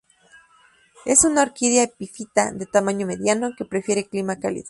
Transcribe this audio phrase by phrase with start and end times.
[1.05, 4.59] Es una orquídea epifita de tamaño mediano, que prefiere clima cálido.